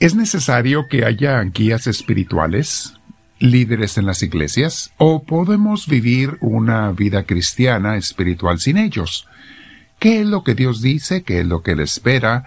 ¿Es 0.00 0.14
necesario 0.14 0.86
que 0.86 1.04
haya 1.04 1.42
guías 1.42 1.88
espirituales, 1.88 2.94
líderes 3.40 3.98
en 3.98 4.06
las 4.06 4.22
iglesias, 4.22 4.92
o 4.96 5.24
podemos 5.24 5.88
vivir 5.88 6.38
una 6.40 6.92
vida 6.92 7.24
cristiana 7.24 7.96
espiritual 7.96 8.60
sin 8.60 8.78
ellos? 8.78 9.26
¿Qué 9.98 10.20
es 10.20 10.26
lo 10.26 10.44
que 10.44 10.54
Dios 10.54 10.82
dice? 10.82 11.24
¿Qué 11.24 11.40
es 11.40 11.46
lo 11.46 11.64
que 11.64 11.72
Él 11.72 11.80
espera? 11.80 12.44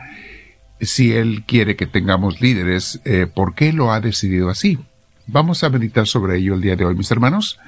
Si 0.79 1.11
Él 1.11 1.43
quiere 1.45 1.75
que 1.75 1.87
tengamos 1.87 2.39
líderes, 2.39 3.01
eh, 3.03 3.27
¿por 3.27 3.53
qué 3.53 3.73
lo 3.73 3.91
ha 3.91 3.99
decidido 3.99 4.49
así? 4.49 4.79
Vamos 5.27 5.65
a 5.65 5.69
meditar 5.69 6.07
sobre 6.07 6.37
ello 6.37 6.55
el 6.55 6.61
día 6.61 6.77
de 6.77 6.85
hoy, 6.85 6.95
mis 6.95 7.11
hermanos, 7.11 7.59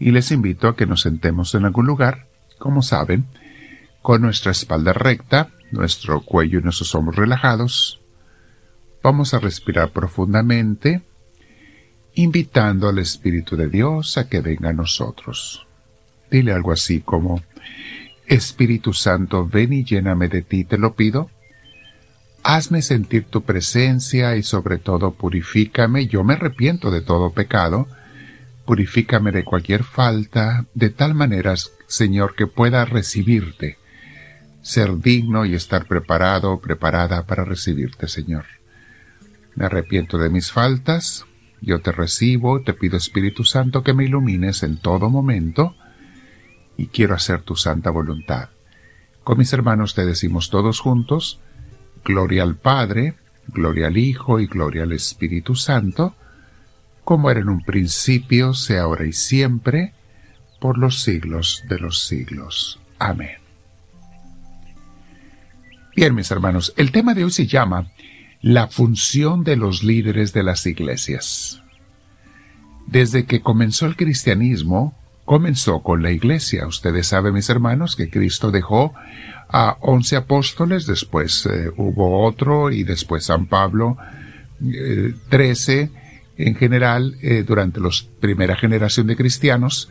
y 0.00 0.10
les 0.10 0.30
invito 0.32 0.68
a 0.68 0.74
que 0.74 0.86
nos 0.86 1.02
sentemos 1.02 1.54
en 1.54 1.66
algún 1.66 1.86
lugar, 1.86 2.28
como 2.58 2.80
saben, 2.80 3.26
con 4.00 4.22
nuestra 4.22 4.52
espalda 4.52 4.94
recta, 4.94 5.50
nuestro 5.70 6.22
cuello 6.22 6.60
y 6.60 6.62
nuestros 6.62 6.94
hombros 6.94 7.16
relajados. 7.16 8.00
Vamos 9.02 9.32
a 9.32 9.38
respirar 9.38 9.92
profundamente, 9.92 11.02
invitando 12.14 12.88
al 12.88 12.98
Espíritu 12.98 13.56
de 13.56 13.68
Dios 13.68 14.18
a 14.18 14.28
que 14.28 14.40
venga 14.40 14.70
a 14.70 14.72
nosotros. 14.72 15.66
Dile 16.30 16.52
algo 16.52 16.72
así 16.72 17.00
como, 17.00 17.42
Espíritu 18.26 18.92
Santo, 18.92 19.46
ven 19.46 19.72
y 19.72 19.84
lléname 19.84 20.28
de 20.28 20.42
ti, 20.42 20.64
te 20.64 20.78
lo 20.78 20.94
pido. 20.94 21.30
Hazme 22.42 22.82
sentir 22.82 23.24
tu 23.24 23.42
presencia 23.42 24.36
y 24.36 24.42
sobre 24.42 24.78
todo 24.78 25.12
purifícame. 25.12 26.06
Yo 26.06 26.24
me 26.24 26.34
arrepiento 26.34 26.90
de 26.90 27.00
todo 27.00 27.32
pecado. 27.32 27.86
Purifícame 28.66 29.32
de 29.32 29.44
cualquier 29.44 29.84
falta, 29.84 30.66
de 30.74 30.90
tal 30.90 31.14
manera, 31.14 31.54
Señor, 31.86 32.34
que 32.34 32.46
pueda 32.46 32.84
recibirte, 32.84 33.78
ser 34.60 34.98
digno 34.98 35.46
y 35.46 35.54
estar 35.54 35.86
preparado, 35.86 36.60
preparada 36.60 37.24
para 37.26 37.44
recibirte, 37.44 38.08
Señor. 38.08 38.44
Me 39.58 39.66
arrepiento 39.66 40.18
de 40.18 40.30
mis 40.30 40.52
faltas, 40.52 41.26
yo 41.60 41.80
te 41.80 41.90
recibo, 41.90 42.62
te 42.62 42.74
pido 42.74 42.96
Espíritu 42.96 43.42
Santo 43.42 43.82
que 43.82 43.92
me 43.92 44.04
ilumines 44.04 44.62
en 44.62 44.76
todo 44.76 45.10
momento, 45.10 45.74
y 46.76 46.86
quiero 46.86 47.16
hacer 47.16 47.42
tu 47.42 47.56
santa 47.56 47.90
voluntad. 47.90 48.50
Con 49.24 49.36
mis 49.36 49.52
hermanos 49.52 49.96
te 49.96 50.06
decimos 50.06 50.50
todos 50.50 50.78
juntos, 50.78 51.40
Gloria 52.04 52.44
al 52.44 52.54
Padre, 52.54 53.14
Gloria 53.48 53.88
al 53.88 53.96
Hijo 53.96 54.38
y 54.38 54.46
Gloria 54.46 54.84
al 54.84 54.92
Espíritu 54.92 55.56
Santo, 55.56 56.14
como 57.02 57.28
era 57.28 57.40
en 57.40 57.48
un 57.48 57.64
principio, 57.64 58.54
sea 58.54 58.82
ahora 58.82 59.06
y 59.06 59.12
siempre, 59.12 59.92
por 60.60 60.78
los 60.78 61.02
siglos 61.02 61.64
de 61.68 61.80
los 61.80 62.06
siglos. 62.06 62.78
Amén. 63.00 63.38
Bien, 65.96 66.14
mis 66.14 66.30
hermanos, 66.30 66.72
el 66.76 66.92
tema 66.92 67.12
de 67.12 67.24
hoy 67.24 67.32
se 67.32 67.48
llama 67.48 67.90
La 68.40 68.68
función 68.68 69.42
de 69.44 69.56
los 69.56 69.82
líderes 69.82 70.32
de 70.32 70.42
las 70.42 70.64
iglesias. 70.66 71.60
Desde 72.86 73.24
que 73.24 73.40
comenzó 73.40 73.86
el 73.86 73.96
cristianismo, 73.96 74.94
comenzó 75.24 75.82
con 75.82 76.02
la 76.02 76.10
iglesia. 76.10 76.66
Ustedes 76.66 77.08
saben, 77.08 77.34
mis 77.34 77.50
hermanos, 77.50 77.96
que 77.96 78.08
Cristo 78.08 78.50
dejó 78.50 78.94
a 79.48 79.76
once 79.80 80.16
apóstoles, 80.16 80.86
después 80.86 81.46
eh, 81.46 81.70
hubo 81.76 82.24
otro 82.24 82.70
y 82.70 82.84
después 82.84 83.24
San 83.24 83.46
Pablo, 83.46 83.96
eh, 84.62 85.14
trece 85.28 85.90
en 86.36 86.54
general 86.54 87.16
eh, 87.20 87.44
durante 87.46 87.80
la 87.80 87.90
primera 88.20 88.56
generación 88.56 89.06
de 89.06 89.16
cristianos. 89.16 89.90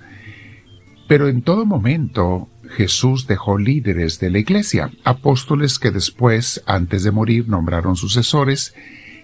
Pero 1.08 1.30
en 1.30 1.42
todo 1.42 1.66
momento 1.66 2.50
Jesús 2.76 3.28
dejó 3.28 3.58
líderes 3.58 4.20
de 4.20 4.30
la 4.30 4.40
iglesia, 4.40 4.92
apóstoles 5.04 5.80
que 5.80 5.92
después, 5.92 6.62
antes 6.66 7.04
de 7.04 7.12
morir, 7.12 7.48
nombraron 7.48 7.96
sucesores, 7.96 8.76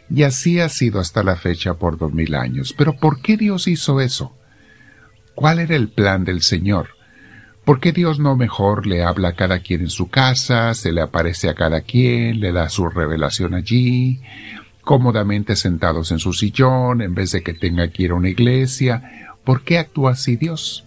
y 0.10 0.24
así 0.24 0.60
ha 0.60 0.70
sido 0.70 1.00
hasta 1.00 1.24
la 1.24 1.36
fecha 1.36 1.76
por 1.76 1.98
dos 1.98 2.14
mil 2.14 2.36
años. 2.36 2.74
Pero 2.78 2.94
¿por 2.94 3.22
qué 3.22 3.36
Dios 3.36 3.68
hizo 3.68 4.00
eso? 4.00 4.34
¿Cuál 5.36 5.60
era 5.60 5.76
el 5.76 5.90
plan 5.90 6.24
del 6.24 6.42
Señor? 6.42 6.90
¿Por 7.66 7.80
qué 7.80 7.92
Dios 7.92 8.20
no 8.20 8.36
mejor 8.36 8.86
le 8.86 9.04
habla 9.04 9.30
a 9.30 9.36
cada 9.36 9.60
quien 9.60 9.82
en 9.82 9.90
su 9.90 10.10
casa, 10.10 10.74
se 10.74 10.92
le 10.92 11.02
aparece 11.02 11.50
a 11.50 11.56
cada 11.56 11.82
quien, 11.82 12.40
le 12.40 12.52
da 12.52 12.70
su 12.70 12.88
revelación 12.90 13.54
allí, 13.54 14.22
cómodamente 14.82 15.56
sentados 15.56 16.12
en 16.12 16.20
su 16.20 16.34
sillón, 16.34 17.02
en 17.02 17.16
vez 17.16 17.32
de 17.32 17.42
que 17.42 17.54
tenga 17.54 17.88
que 17.88 18.04
ir 18.04 18.12
a 18.12 18.16
una 18.16 18.30
iglesia? 18.30 19.36
¿Por 19.44 19.64
qué 19.64 19.80
actúa 19.80 20.12
así 20.12 20.36
Dios? 20.36 20.86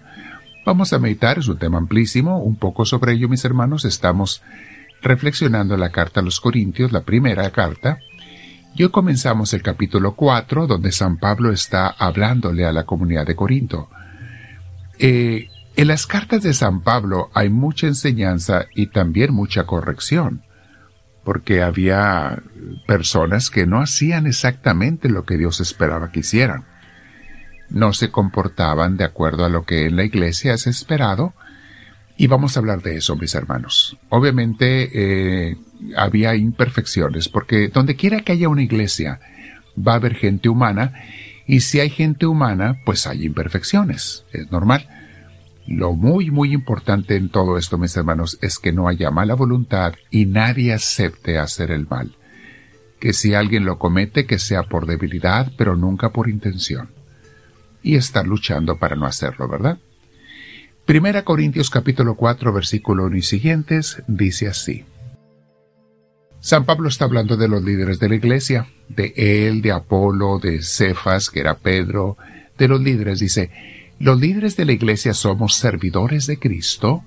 Vamos 0.67 0.93
a 0.93 0.99
meditar, 0.99 1.39
es 1.39 1.47
un 1.47 1.59
tema 1.59 1.79
amplísimo, 1.79 2.43
un 2.43 2.57
poco 2.57 2.85
sobre 2.85 3.13
ello, 3.13 3.29
mis 3.29 3.45
hermanos. 3.45 3.85
Estamos 3.85 4.43
reflexionando 5.01 5.77
la 5.77 5.91
carta 5.91 6.19
a 6.19 6.25
los 6.25 6.41
Corintios, 6.41 6.91
la 6.91 7.03
primera 7.03 7.49
carta, 7.53 8.01
y 8.75 8.83
hoy 8.83 8.91
comenzamos 8.91 9.55
el 9.55 9.63
capítulo 9.63 10.17
4, 10.17 10.67
donde 10.67 10.91
San 10.91 11.19
Pablo 11.19 11.53
está 11.53 11.87
hablándole 11.87 12.67
a 12.67 12.73
la 12.73 12.83
comunidad 12.83 13.25
de 13.25 13.37
Corinto. 13.37 13.89
Eh, 14.99 15.51
en 15.77 15.87
las 15.87 16.09
cartas 16.09 16.43
de 16.43 16.53
San 16.53 16.81
Pablo 16.81 17.31
hay 17.33 17.49
mucha 17.49 17.87
enseñanza 17.87 18.67
y 18.75 18.89
también 18.89 19.33
mucha 19.33 19.67
corrección, 19.67 20.43
porque 21.23 21.63
había 21.63 22.43
personas 22.89 23.51
que 23.51 23.69
no 23.69 23.81
hacían 23.81 24.27
exactamente 24.27 25.11
lo 25.11 25.25
que 25.27 25.37
Dios 25.37 25.61
esperaba 25.61 26.11
que 26.11 26.21
hicieran. 26.21 26.65
No 27.71 27.93
se 27.93 28.11
comportaban 28.11 28.97
de 28.97 29.05
acuerdo 29.05 29.45
a 29.45 29.49
lo 29.49 29.65
que 29.65 29.87
en 29.87 29.97
la 29.97 30.05
iglesia 30.05 30.55
es 30.55 30.67
esperado, 30.67 31.35
y 32.17 32.29
vamos 32.29 32.57
a 32.57 32.61
hablar 32.61 32.83
de 32.83 32.97
eso, 32.97 33.17
mis 33.17 33.35
hermanos. 33.35 33.99
Obviamente 34.09 34.91
eh, 35.51 35.57
había 35.97 36.35
imperfecciones, 36.35 37.29
porque 37.29 37.69
donde 37.69 37.97
quiera 37.97 38.21
que 38.21 38.33
haya 38.33 38.49
una 38.49 38.63
iglesia, 38.63 39.21
va 39.77 39.93
a 39.93 39.97
haber 39.97 40.15
gente 40.15 40.49
humana, 40.49 40.95
y 41.47 41.61
si 41.61 41.81
hay 41.81 41.91
gente 41.91 42.27
humana, 42.27 42.81
pues 42.85 43.07
hay 43.07 43.25
imperfecciones, 43.25 44.25
es 44.33 44.51
normal. 44.51 44.89
Lo 45.67 45.93
muy, 45.93 46.31
muy 46.31 46.53
importante 46.53 47.17
en 47.17 47.29
todo 47.29 47.59
esto, 47.59 47.77
mis 47.77 47.97
hermanos, 47.97 48.39
es 48.41 48.59
que 48.59 48.73
no 48.73 48.89
haya 48.89 49.11
mala 49.11 49.35
voluntad 49.35 49.95
y 50.11 50.27
nadie 50.27 50.73
acepte 50.73 51.39
hacer 51.39 51.71
el 51.71 51.87
mal. 51.89 52.17
Que 53.01 53.13
si 53.13 53.35
alguien 53.35 53.65
lo 53.65 53.79
comete, 53.79 54.27
que 54.27 54.39
sea 54.39 54.63
por 54.63 54.87
debilidad, 54.87 55.53
pero 55.59 55.77
nunca 55.77 56.11
por 56.11 56.29
intención. 56.29 56.91
Y 57.87 57.95
estar 57.95 58.27
luchando 58.27 58.79
para 58.79 58.97
no 58.97 59.07
hacerlo, 59.07 59.47
¿verdad? 59.47 59.79
Primera 60.87 61.23
Corintios 61.23 61.71
capítulo 61.71 62.17
4 62.17 62.53
versículo 62.53 63.05
1 63.05 63.19
y 63.19 63.23
siguientes 63.23 64.03
dice 64.09 64.49
así. 64.49 64.85
San 66.41 66.65
Pablo 66.65 66.89
está 66.89 67.05
hablando 67.05 67.37
de 67.37 67.47
los 67.47 67.63
líderes 67.63 68.01
de 68.01 68.09
la 68.09 68.17
iglesia, 68.17 68.67
de 68.89 69.15
él, 69.17 69.63
de 69.63 69.71
Apolo, 69.71 70.41
de 70.41 70.65
Cefas, 70.65 71.31
que 71.31 71.39
era 71.39 71.59
Pedro, 71.59 72.17
de 72.59 72.67
los 72.67 72.81
líderes. 72.81 73.21
Dice, 73.21 73.53
los 74.01 74.19
líderes 74.19 74.57
de 74.57 74.65
la 74.65 74.73
iglesia 74.73 75.15
somos 75.15 75.55
servidores 75.55 76.27
de 76.27 76.41
Cristo, 76.41 77.05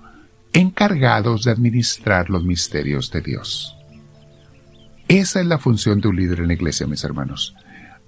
encargados 0.54 1.44
de 1.44 1.52
administrar 1.52 2.30
los 2.30 2.46
misterios 2.46 3.12
de 3.12 3.20
Dios. 3.20 3.76
Esa 5.10 5.42
es 5.42 5.46
la 5.46 5.58
función 5.58 6.00
de 6.00 6.08
un 6.08 6.16
líder 6.16 6.40
en 6.40 6.48
la 6.48 6.54
iglesia, 6.54 6.88
mis 6.88 7.04
hermanos. 7.04 7.54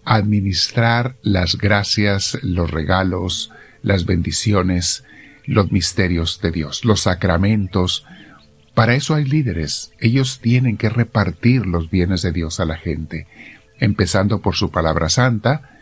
Administrar 0.03 1.15
las 1.21 1.57
gracias, 1.57 2.37
los 2.41 2.71
regalos, 2.71 3.51
las 3.83 4.05
bendiciones, 4.05 5.03
los 5.45 5.71
misterios 5.71 6.39
de 6.41 6.51
Dios, 6.51 6.85
los 6.85 7.01
sacramentos, 7.01 8.05
para 8.73 8.95
eso 8.95 9.15
hay 9.15 9.25
líderes. 9.25 9.91
Ellos 9.99 10.39
tienen 10.39 10.77
que 10.77 10.89
repartir 10.89 11.65
los 11.65 11.89
bienes 11.89 12.21
de 12.21 12.31
Dios 12.31 12.59
a 12.59 12.65
la 12.65 12.77
gente, 12.77 13.27
empezando 13.79 14.41
por 14.41 14.55
su 14.55 14.71
palabra 14.71 15.09
santa, 15.09 15.79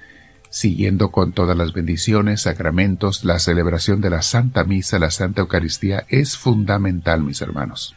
siguiendo 0.49 1.11
con 1.11 1.31
todas 1.31 1.55
las 1.55 1.73
bendiciones, 1.73 2.41
sacramentos, 2.41 3.23
la 3.23 3.37
celebración 3.39 4.01
de 4.01 4.09
la 4.09 4.23
Santa 4.23 4.63
Misa, 4.63 4.97
la 4.97 5.11
Santa 5.11 5.41
Eucaristía 5.41 6.05
es 6.09 6.35
fundamental, 6.37 7.21
mis 7.21 7.41
hermanos. 7.41 7.95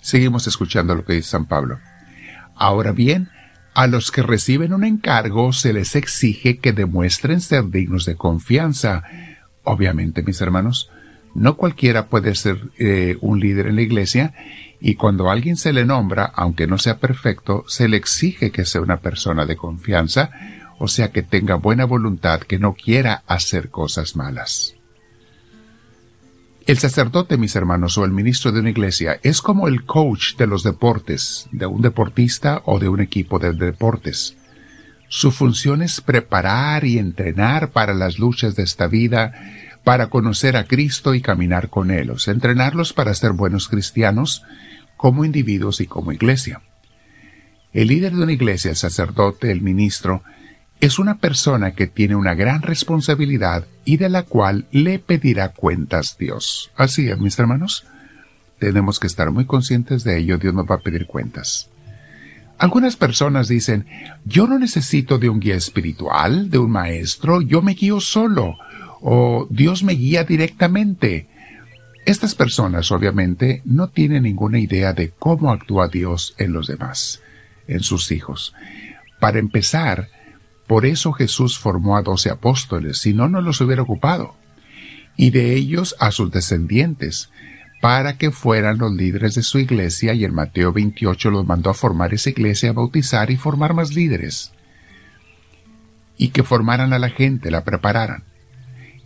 Seguimos 0.00 0.46
escuchando 0.46 0.94
lo 0.94 1.04
que 1.04 1.14
dice 1.14 1.30
San 1.30 1.46
Pablo. 1.46 1.78
Ahora 2.56 2.92
bien, 2.92 3.30
a 3.74 3.86
los 3.86 4.10
que 4.10 4.22
reciben 4.22 4.72
un 4.72 4.84
encargo 4.84 5.52
se 5.52 5.72
les 5.72 5.96
exige 5.96 6.58
que 6.58 6.72
demuestren 6.72 7.40
ser 7.40 7.70
dignos 7.70 8.04
de 8.04 8.16
confianza. 8.16 9.02
Obviamente, 9.64 10.22
mis 10.22 10.40
hermanos, 10.40 10.90
no 11.34 11.56
cualquiera 11.56 12.06
puede 12.06 12.34
ser 12.36 12.70
eh, 12.78 13.16
un 13.20 13.40
líder 13.40 13.66
en 13.66 13.76
la 13.76 13.82
iglesia 13.82 14.32
y 14.80 14.94
cuando 14.94 15.30
alguien 15.30 15.56
se 15.56 15.72
le 15.72 15.84
nombra, 15.84 16.24
aunque 16.24 16.66
no 16.66 16.78
sea 16.78 16.98
perfecto, 16.98 17.64
se 17.66 17.88
le 17.88 17.96
exige 17.96 18.52
que 18.52 18.64
sea 18.64 18.80
una 18.80 18.98
persona 18.98 19.46
de 19.46 19.56
confianza, 19.56 20.30
o 20.78 20.88
sea 20.88 21.10
que 21.10 21.22
tenga 21.22 21.56
buena 21.56 21.84
voluntad, 21.84 22.40
que 22.40 22.58
no 22.58 22.74
quiera 22.74 23.24
hacer 23.26 23.70
cosas 23.70 24.14
malas. 24.14 24.76
El 26.66 26.78
sacerdote, 26.78 27.36
mis 27.36 27.56
hermanos, 27.56 27.98
o 27.98 28.06
el 28.06 28.12
ministro 28.12 28.50
de 28.50 28.60
una 28.60 28.70
iglesia 28.70 29.20
es 29.22 29.42
como 29.42 29.68
el 29.68 29.84
coach 29.84 30.36
de 30.36 30.46
los 30.46 30.62
deportes, 30.62 31.46
de 31.52 31.66
un 31.66 31.82
deportista 31.82 32.62
o 32.64 32.78
de 32.78 32.88
un 32.88 33.00
equipo 33.00 33.38
de 33.38 33.52
deportes. 33.52 34.34
Su 35.08 35.30
función 35.30 35.82
es 35.82 36.00
preparar 36.00 36.86
y 36.86 36.98
entrenar 36.98 37.70
para 37.70 37.92
las 37.92 38.18
luchas 38.18 38.56
de 38.56 38.62
esta 38.62 38.86
vida, 38.86 39.34
para 39.84 40.08
conocer 40.08 40.56
a 40.56 40.64
Cristo 40.64 41.14
y 41.14 41.20
caminar 41.20 41.68
con 41.68 41.90
Él, 41.90 42.10
entrenarlos 42.26 42.94
para 42.94 43.12
ser 43.12 43.32
buenos 43.32 43.68
cristianos 43.68 44.42
como 44.96 45.26
individuos 45.26 45.82
y 45.82 45.86
como 45.86 46.12
iglesia. 46.12 46.62
El 47.74 47.88
líder 47.88 48.14
de 48.14 48.22
una 48.22 48.32
iglesia, 48.32 48.70
el 48.70 48.76
sacerdote, 48.76 49.50
el 49.50 49.60
ministro, 49.60 50.22
es 50.80 50.98
una 50.98 51.18
persona 51.18 51.72
que 51.72 51.86
tiene 51.86 52.14
una 52.14 52.34
gran 52.34 52.62
responsabilidad 52.62 53.66
y 53.84 53.96
de 53.96 54.08
la 54.08 54.22
cual 54.22 54.66
le 54.70 54.98
pedirá 54.98 55.50
cuentas 55.50 56.16
Dios. 56.18 56.70
Así 56.76 57.08
es, 57.08 57.18
mis 57.18 57.38
hermanos. 57.38 57.86
Tenemos 58.58 58.98
que 58.98 59.06
estar 59.06 59.30
muy 59.30 59.46
conscientes 59.46 60.04
de 60.04 60.18
ello. 60.18 60.38
Dios 60.38 60.54
nos 60.54 60.66
va 60.66 60.76
a 60.76 60.80
pedir 60.80 61.06
cuentas. 61.06 61.70
Algunas 62.58 62.96
personas 62.96 63.48
dicen, 63.48 63.86
yo 64.24 64.46
no 64.46 64.58
necesito 64.58 65.18
de 65.18 65.28
un 65.28 65.40
guía 65.40 65.56
espiritual, 65.56 66.50
de 66.50 66.58
un 66.58 66.70
maestro, 66.70 67.42
yo 67.42 67.62
me 67.62 67.74
guío 67.74 68.00
solo, 68.00 68.54
o 69.00 69.46
Dios 69.50 69.82
me 69.82 69.94
guía 69.94 70.24
directamente. 70.24 71.26
Estas 72.06 72.34
personas 72.34 72.92
obviamente 72.92 73.60
no 73.64 73.88
tienen 73.88 74.22
ninguna 74.22 74.60
idea 74.60 74.92
de 74.92 75.10
cómo 75.10 75.50
actúa 75.50 75.88
Dios 75.88 76.34
en 76.38 76.52
los 76.52 76.68
demás, 76.68 77.22
en 77.66 77.80
sus 77.80 78.12
hijos. 78.12 78.54
Para 79.18 79.40
empezar, 79.40 80.08
por 80.66 80.86
eso 80.86 81.12
Jesús 81.12 81.58
formó 81.58 81.96
a 81.96 82.02
doce 82.02 82.30
apóstoles, 82.30 82.98
si 82.98 83.12
no, 83.12 83.28
no 83.28 83.40
los 83.40 83.60
hubiera 83.60 83.82
ocupado, 83.82 84.34
y 85.16 85.30
de 85.30 85.54
ellos 85.54 85.94
a 86.00 86.10
sus 86.10 86.30
descendientes, 86.30 87.30
para 87.80 88.16
que 88.16 88.30
fueran 88.30 88.78
los 88.78 88.92
líderes 88.92 89.34
de 89.34 89.42
su 89.42 89.58
iglesia, 89.58 90.14
y 90.14 90.24
en 90.24 90.34
Mateo 90.34 90.72
28 90.72 91.30
los 91.30 91.46
mandó 91.46 91.70
a 91.70 91.74
formar 91.74 92.14
esa 92.14 92.30
iglesia, 92.30 92.70
a 92.70 92.72
bautizar 92.72 93.30
y 93.30 93.36
formar 93.36 93.74
más 93.74 93.94
líderes, 93.94 94.52
y 96.16 96.28
que 96.28 96.42
formaran 96.42 96.92
a 96.92 96.98
la 96.98 97.10
gente, 97.10 97.50
la 97.50 97.64
prepararan. 97.64 98.24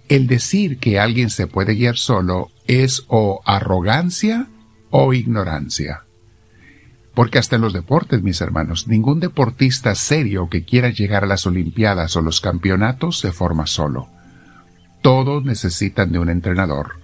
El 0.09 0.27
decir 0.27 0.79
que 0.79 1.01
alguien 1.01 1.29
se 1.29 1.47
puede 1.47 1.75
guiar 1.75 1.97
solo 1.97 2.51
es 2.67 3.05
o 3.09 3.43
arrogancia 3.45 4.47
o 4.91 5.13
ignorancia. 5.13 6.05
Porque 7.19 7.41
hasta 7.41 7.57
en 7.57 7.63
los 7.63 7.73
deportes, 7.73 8.23
mis 8.23 8.41
hermanos, 8.41 8.87
ningún 8.87 9.19
deportista 9.19 9.97
serio 9.97 10.49
que 10.49 10.63
quiera 10.63 10.91
llegar 10.91 11.25
a 11.25 11.27
las 11.27 11.49
Olimpiadas 11.49 12.15
o 12.15 12.23
los 12.23 12.41
campeonatos 12.41 13.19
se 13.19 13.33
forma 13.33 13.67
solo. 13.67 14.09
Todos 15.03 15.43
necesitan 15.45 16.13
de 16.13 16.21
un 16.21 16.31
entrenador. 16.31 17.01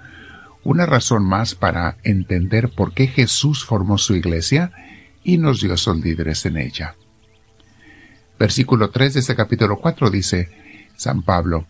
Una 0.63 0.87
razón 0.87 1.25
más 1.25 1.57
para 1.57 1.97
entender 2.05 2.69
por 2.69 2.93
qué 2.93 3.09
Jesús 3.09 3.65
formó 3.65 3.99
su 3.99 4.15
iglesia 4.15 4.71
y 5.25 5.37
nos 5.37 5.61
dio 5.61 5.75
esos 5.75 5.99
líderes 5.99 6.47
en 6.47 6.59
ella. 6.59 6.95
Versículo 8.39 8.91
3 8.91 9.15
de 9.15 9.19
este 9.19 9.35
capítulo 9.35 9.81
4 9.81 10.11
dice, 10.11 10.49
San 10.95 11.23
Pablo, 11.23 11.67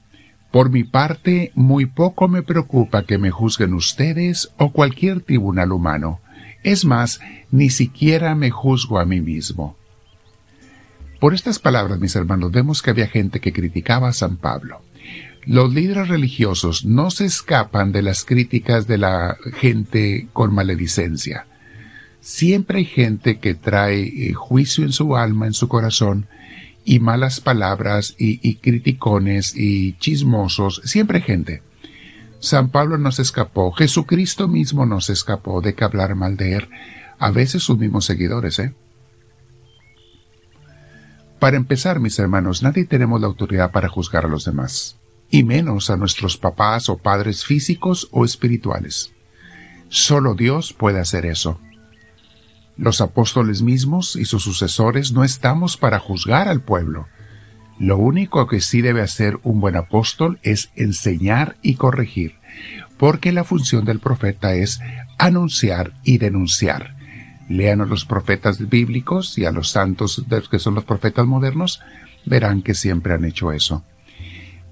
por 0.50 0.68
mi 0.68 0.84
parte, 0.84 1.50
muy 1.54 1.86
poco 1.86 2.28
me 2.28 2.42
preocupa 2.42 3.04
que 3.04 3.16
me 3.16 3.30
juzguen 3.30 3.72
ustedes 3.72 4.50
o 4.58 4.70
cualquier 4.70 5.22
tribunal 5.22 5.72
humano 5.72 6.20
es 6.64 6.84
más, 6.84 7.20
ni 7.50 7.70
siquiera 7.70 8.34
me 8.34 8.50
juzgo 8.50 8.98
a 8.98 9.04
mí 9.04 9.20
mismo. 9.20 9.76
Por 11.20 11.34
estas 11.34 11.58
palabras, 11.58 12.00
mis 12.00 12.16
hermanos, 12.16 12.50
vemos 12.50 12.82
que 12.82 12.90
había 12.90 13.06
gente 13.06 13.40
que 13.40 13.52
criticaba 13.52 14.08
a 14.08 14.12
San 14.12 14.36
Pablo. 14.36 14.82
Los 15.46 15.72
líderes 15.72 16.08
religiosos 16.08 16.84
no 16.84 17.10
se 17.10 17.26
escapan 17.26 17.92
de 17.92 18.02
las 18.02 18.24
críticas 18.24 18.86
de 18.86 18.98
la 18.98 19.36
gente 19.54 20.28
con 20.32 20.54
maledicencia. 20.54 21.46
Siempre 22.20 22.78
hay 22.78 22.84
gente 22.86 23.38
que 23.38 23.54
trae 23.54 24.02
eh, 24.02 24.32
juicio 24.32 24.84
en 24.84 24.92
su 24.92 25.16
alma, 25.16 25.46
en 25.46 25.52
su 25.52 25.68
corazón, 25.68 26.26
y 26.86 26.98
malas 26.98 27.40
palabras, 27.40 28.14
y, 28.18 28.40
y 28.46 28.56
criticones, 28.56 29.54
y 29.54 29.94
chismosos. 29.98 30.80
Siempre 30.84 31.18
hay 31.18 31.24
gente. 31.24 31.62
San 32.44 32.68
Pablo 32.68 32.98
no 32.98 33.10
se 33.10 33.22
escapó, 33.22 33.72
Jesucristo 33.72 34.48
mismo 34.48 34.84
no 34.84 35.00
se 35.00 35.14
escapó 35.14 35.62
de 35.62 35.74
que 35.74 35.82
hablar 35.82 36.14
mal 36.14 36.36
de 36.36 36.56
él, 36.56 36.68
a 37.18 37.30
veces 37.30 37.62
sus 37.62 37.78
mismos 37.78 38.04
seguidores, 38.04 38.58
¿eh? 38.58 38.74
Para 41.38 41.56
empezar, 41.56 42.00
mis 42.00 42.18
hermanos, 42.18 42.62
nadie 42.62 42.84
tenemos 42.84 43.18
la 43.18 43.28
autoridad 43.28 43.70
para 43.70 43.88
juzgar 43.88 44.26
a 44.26 44.28
los 44.28 44.44
demás, 44.44 44.98
y 45.30 45.42
menos 45.42 45.88
a 45.88 45.96
nuestros 45.96 46.36
papás 46.36 46.90
o 46.90 46.98
padres 46.98 47.46
físicos 47.46 48.08
o 48.10 48.26
espirituales. 48.26 49.14
Solo 49.88 50.34
Dios 50.34 50.74
puede 50.74 51.00
hacer 51.00 51.24
eso. 51.24 51.58
Los 52.76 53.00
apóstoles 53.00 53.62
mismos 53.62 54.16
y 54.16 54.26
sus 54.26 54.42
sucesores 54.42 55.12
no 55.12 55.24
estamos 55.24 55.78
para 55.78 55.98
juzgar 55.98 56.48
al 56.48 56.60
pueblo, 56.60 57.06
lo 57.78 57.98
único 57.98 58.46
que 58.46 58.60
sí 58.60 58.82
debe 58.82 59.00
hacer 59.00 59.38
un 59.42 59.60
buen 59.60 59.76
apóstol 59.76 60.38
es 60.42 60.70
enseñar 60.76 61.56
y 61.62 61.74
corregir, 61.74 62.36
porque 62.98 63.32
la 63.32 63.44
función 63.44 63.84
del 63.84 63.98
profeta 63.98 64.54
es 64.54 64.80
anunciar 65.18 65.92
y 66.04 66.18
denunciar. 66.18 66.94
Lean 67.48 67.80
a 67.80 67.86
los 67.86 68.04
profetas 68.04 68.68
bíblicos 68.68 69.36
y 69.38 69.44
a 69.44 69.50
los 69.50 69.70
santos 69.70 70.24
que 70.50 70.58
son 70.58 70.74
los 70.74 70.84
profetas 70.84 71.26
modernos, 71.26 71.80
verán 72.24 72.62
que 72.62 72.74
siempre 72.74 73.12
han 73.12 73.24
hecho 73.24 73.52
eso. 73.52 73.84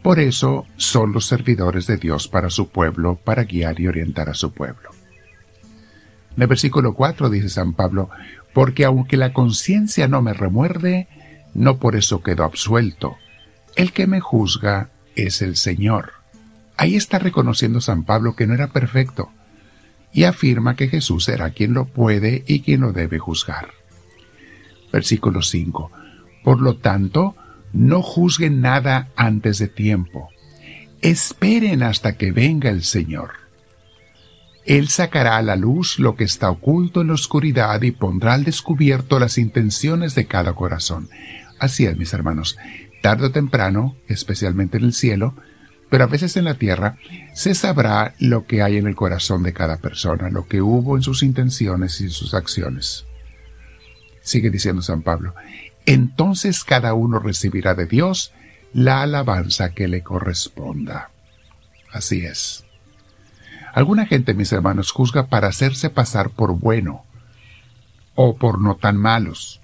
Por 0.02 0.19
eso 0.19 0.66
son 0.76 1.12
los 1.12 1.26
servidores 1.26 1.87
de 1.87 1.96
Dios 1.96 2.28
para 2.28 2.50
su 2.50 2.69
pueblo, 2.69 3.16
para 3.16 3.44
guiar 3.44 3.78
y 3.78 3.88
orientar 3.88 4.28
a 4.28 4.34
su 4.34 4.52
pueblo. 4.52 4.90
En 6.37 6.43
el 6.43 6.49
versículo 6.49 6.94
4 6.94 7.31
dice 7.31 7.49
San 7.49 7.75
Pablo, 7.75 8.10
porque 8.52 8.84
aunque 8.84 9.16
la 9.16 9.32
conciencia 9.32 10.08
no 10.08 10.22
me 10.22 10.32
remuerde, 10.32 11.08
no 11.54 11.78
por 11.78 11.96
eso 11.96 12.22
quedo 12.22 12.44
absuelto. 12.44 13.16
El 13.76 13.93
que 13.93 14.06
me 14.06 14.20
juzga 14.20 14.90
es 15.16 15.43
el 15.43 15.56
Señor. 15.56 16.12
Ahí 16.76 16.96
está 16.96 17.19
reconociendo 17.19 17.81
San 17.81 18.04
Pablo 18.04 18.34
que 18.34 18.46
no 18.46 18.54
era 18.54 18.69
perfecto 18.69 19.31
y 20.12 20.25
afirma 20.25 20.76
que 20.76 20.88
Jesús 20.88 21.25
será 21.25 21.50
quien 21.50 21.75
lo 21.75 21.87
puede 21.87 22.44
y 22.46 22.60
quien 22.60 22.82
lo 22.82 22.93
debe 22.93 23.19
juzgar. 23.19 23.70
Versículo 24.93 25.43
5. 25.43 25.90
Por 26.44 26.60
lo 26.60 26.76
tanto, 26.76 27.34
no 27.72 28.02
juzguen 28.02 28.60
nada 28.60 29.08
antes 29.16 29.58
de 29.58 29.69
tiempo. 29.69 30.28
Esperen 31.00 31.82
hasta 31.82 32.16
que 32.16 32.31
venga 32.31 32.69
el 32.70 32.84
Señor. 32.84 33.43
Él 34.64 34.88
sacará 34.88 35.38
a 35.38 35.43
la 35.43 35.56
luz 35.56 35.99
lo 35.99 36.14
que 36.14 36.25
está 36.25 36.50
oculto 36.50 37.00
en 37.00 37.08
la 37.08 37.14
oscuridad 37.14 37.82
y 37.82 37.90
pondrá 37.90 38.34
al 38.34 38.44
descubierto 38.44 39.19
las 39.19 39.38
intenciones 39.38 40.14
de 40.14 40.26
cada 40.26 40.52
corazón. 40.52 41.08
Así 41.62 41.87
es, 41.87 41.97
mis 41.97 42.12
hermanos, 42.12 42.59
tarde 43.03 43.26
o 43.26 43.31
temprano, 43.31 43.94
especialmente 44.09 44.79
en 44.79 44.82
el 44.82 44.93
cielo, 44.93 45.37
pero 45.88 46.03
a 46.03 46.09
veces 46.09 46.37
en 46.37 46.44
la 46.44 46.55
tierra, 46.55 46.99
se 47.35 47.55
sabrá 47.55 48.17
lo 48.19 48.49
que 48.49 48.62
hay 48.62 48.79
en 48.79 48.88
el 48.88 48.97
corazón 48.97 49.44
de 49.44 49.53
cada 49.53 49.76
persona, 49.76 50.29
lo 50.29 50.49
que 50.49 50.61
hubo 50.61 50.97
en 50.97 51.05
sus 51.05 51.23
intenciones 51.23 52.00
y 52.00 52.11
sus 52.11 52.35
acciones. 52.35 53.05
Sigue 54.23 54.50
diciendo 54.50 54.82
San 54.82 55.02
Pablo, 55.02 55.37
entonces 55.87 56.64
cada 56.64 56.95
uno 56.95 57.21
recibirá 57.21 57.76
de 57.76 57.87
Dios 57.87 58.33
la 58.73 59.02
alabanza 59.02 59.71
que 59.71 59.87
le 59.87 60.02
corresponda. 60.02 61.12
Así 61.92 62.26
es. 62.26 62.64
Alguna 63.73 64.07
gente, 64.07 64.35
mis 64.35 64.50
hermanos, 64.50 64.90
juzga 64.90 65.28
para 65.28 65.47
hacerse 65.47 65.90
pasar 65.90 66.31
por 66.31 66.59
bueno 66.59 67.04
o 68.16 68.35
por 68.35 68.61
no 68.61 68.75
tan 68.75 68.97
malos 68.97 69.62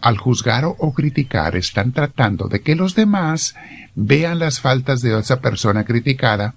al 0.00 0.16
juzgar 0.18 0.64
o 0.64 0.92
criticar 0.94 1.56
están 1.56 1.92
tratando 1.92 2.48
de 2.48 2.60
que 2.60 2.74
los 2.74 2.94
demás 2.94 3.54
vean 3.94 4.38
las 4.38 4.60
faltas 4.60 5.02
de 5.02 5.18
esa 5.18 5.40
persona 5.40 5.84
criticada 5.84 6.54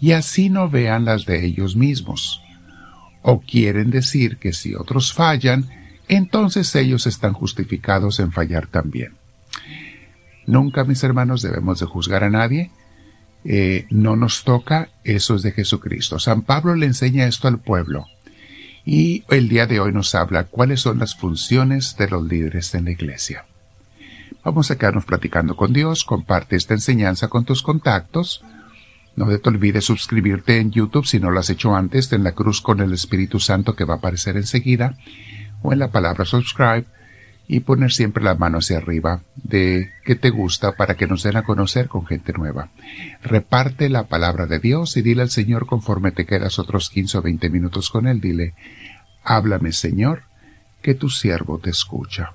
y 0.00 0.12
así 0.12 0.50
no 0.50 0.68
vean 0.68 1.04
las 1.04 1.24
de 1.24 1.44
ellos 1.44 1.76
mismos. 1.76 2.42
O 3.22 3.40
quieren 3.40 3.90
decir 3.90 4.36
que 4.36 4.52
si 4.52 4.74
otros 4.74 5.12
fallan, 5.12 5.68
entonces 6.08 6.74
ellos 6.74 7.06
están 7.06 7.32
justificados 7.32 8.18
en 8.20 8.32
fallar 8.32 8.66
también. 8.66 9.14
Nunca, 10.46 10.84
mis 10.84 11.02
hermanos, 11.04 11.40
debemos 11.40 11.78
de 11.78 11.86
juzgar 11.86 12.24
a 12.24 12.30
nadie. 12.30 12.72
Eh, 13.44 13.86
no 13.90 14.16
nos 14.16 14.44
toca, 14.44 14.90
eso 15.04 15.36
es 15.36 15.42
de 15.42 15.52
Jesucristo. 15.52 16.18
San 16.18 16.42
Pablo 16.42 16.74
le 16.74 16.86
enseña 16.86 17.26
esto 17.26 17.48
al 17.48 17.60
pueblo 17.60 18.06
y 18.84 19.24
el 19.28 19.48
día 19.48 19.66
de 19.66 19.80
hoy 19.80 19.92
nos 19.92 20.14
habla 20.14 20.44
cuáles 20.44 20.80
son 20.80 20.98
las 20.98 21.14
funciones 21.14 21.96
de 21.96 22.08
los 22.08 22.24
líderes 22.24 22.74
en 22.74 22.86
la 22.86 22.90
iglesia. 22.90 23.46
Vamos 24.44 24.70
a 24.70 24.76
quedarnos 24.76 25.04
platicando 25.04 25.56
con 25.56 25.72
Dios, 25.72 26.04
comparte 26.04 26.56
esta 26.56 26.74
enseñanza 26.74 27.28
con 27.28 27.44
tus 27.44 27.62
contactos. 27.62 28.42
No 29.14 29.26
te 29.26 29.48
olvides 29.48 29.84
suscribirte 29.84 30.58
en 30.58 30.72
YouTube 30.72 31.06
si 31.06 31.20
no 31.20 31.30
lo 31.30 31.38
has 31.38 31.50
hecho 31.50 31.76
antes, 31.76 32.12
en 32.12 32.24
la 32.24 32.32
cruz 32.32 32.60
con 32.60 32.80
el 32.80 32.92
Espíritu 32.92 33.38
Santo 33.38 33.76
que 33.76 33.84
va 33.84 33.94
a 33.94 33.96
aparecer 33.98 34.36
enseguida, 34.36 34.96
o 35.62 35.72
en 35.72 35.78
la 35.78 35.92
palabra 35.92 36.24
subscribe, 36.24 36.86
y 37.48 37.60
poner 37.60 37.92
siempre 37.92 38.24
la 38.24 38.34
mano 38.34 38.58
hacia 38.58 38.78
arriba 38.78 39.22
de 39.36 39.90
que 40.04 40.14
te 40.14 40.30
gusta 40.30 40.72
para 40.72 40.96
que 40.96 41.06
nos 41.06 41.22
den 41.22 41.36
a 41.36 41.42
conocer 41.42 41.88
con 41.88 42.06
gente 42.06 42.32
nueva. 42.32 42.70
Reparte 43.22 43.88
la 43.88 44.04
palabra 44.04 44.46
de 44.46 44.58
Dios 44.58 44.96
y 44.96 45.02
dile 45.02 45.22
al 45.22 45.30
Señor 45.30 45.66
conforme 45.66 46.12
te 46.12 46.24
quedas 46.24 46.58
otros 46.58 46.90
15 46.90 47.18
o 47.18 47.22
20 47.22 47.50
minutos 47.50 47.90
con 47.90 48.06
él, 48.06 48.20
dile, 48.20 48.54
háblame 49.24 49.72
Señor, 49.72 50.24
que 50.82 50.94
tu 50.94 51.08
siervo 51.10 51.58
te 51.58 51.70
escucha. 51.70 52.32